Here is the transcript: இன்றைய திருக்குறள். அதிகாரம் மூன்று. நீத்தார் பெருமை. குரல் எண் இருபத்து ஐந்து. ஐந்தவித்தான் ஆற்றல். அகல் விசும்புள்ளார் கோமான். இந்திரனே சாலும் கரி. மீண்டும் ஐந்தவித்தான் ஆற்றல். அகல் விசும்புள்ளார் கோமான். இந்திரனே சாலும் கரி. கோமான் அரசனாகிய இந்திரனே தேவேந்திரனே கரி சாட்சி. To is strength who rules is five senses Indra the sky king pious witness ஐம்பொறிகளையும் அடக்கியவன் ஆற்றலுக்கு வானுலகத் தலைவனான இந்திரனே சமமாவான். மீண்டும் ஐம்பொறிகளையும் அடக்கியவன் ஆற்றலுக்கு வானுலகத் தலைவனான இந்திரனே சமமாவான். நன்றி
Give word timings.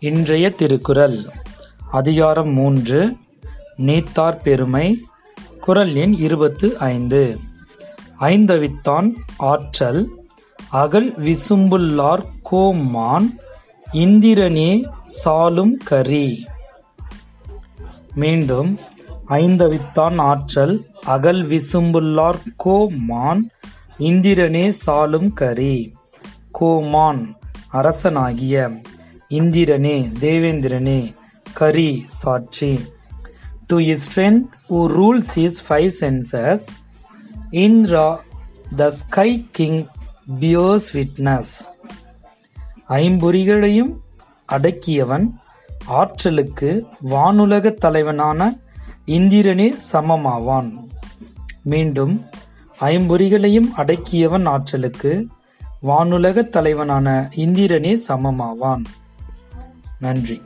இன்றைய 0.00 0.50
திருக்குறள். 0.50 1.18
அதிகாரம் 1.90 2.52
மூன்று. 2.52 3.16
நீத்தார் 3.76 4.42
பெருமை. 4.42 5.04
குரல் 5.60 5.94
எண் 5.94 6.12
இருபத்து 6.12 6.78
ஐந்து. 6.78 7.38
ஐந்தவித்தான் 8.20 9.12
ஆற்றல். 9.36 10.26
அகல் 10.68 11.14
விசும்புள்ளார் 11.14 12.24
கோமான். 12.42 13.38
இந்திரனே 13.92 14.88
சாலும் 15.06 15.76
கரி. 15.84 16.46
மீண்டும் 18.14 18.78
ஐந்தவித்தான் 19.28 20.16
ஆற்றல். 20.16 20.86
அகல் 21.00 21.46
விசும்புள்ளார் 21.46 22.38
கோமான். 22.56 23.50
இந்திரனே 23.98 24.68
சாலும் 24.68 25.32
கரி. 25.32 25.94
கோமான் 26.50 27.36
அரசனாகிய 27.72 28.82
இந்திரனே 29.30 30.12
தேவேந்திரனே 30.20 31.14
கரி 31.52 32.04
சாட்சி. 32.06 32.78
To 33.66 33.78
is 33.78 34.04
strength 34.08 34.48
who 34.70 34.76
rules 34.76 35.38
is 35.38 35.72
five 35.72 35.90
senses 36.00 36.60
Indra 37.50 38.20
the 38.76 38.90
sky 38.90 39.48
king 39.50 39.86
pious 40.40 40.86
witness 40.92 41.52
ஐம்பொறிகளையும் 42.88 43.96
அடக்கியவன் 44.52 45.26
ஆற்றலுக்கு 45.84 46.86
வானுலகத் 47.04 47.74
தலைவனான 47.74 48.56
இந்திரனே 49.06 49.72
சமமாவான். 49.92 50.86
மீண்டும் 51.62 52.24
ஐம்பொறிகளையும் 52.80 53.68
அடக்கியவன் 53.76 54.48
ஆற்றலுக்கு 54.48 55.26
வானுலகத் 55.82 56.48
தலைவனான 56.48 57.30
இந்திரனே 57.36 57.96
சமமாவான். 58.08 58.82
நன்றி 60.02 60.36